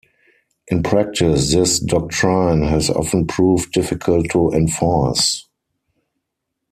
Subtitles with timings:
[0.69, 5.47] In practice this doctrine has often proved difficult to enforce.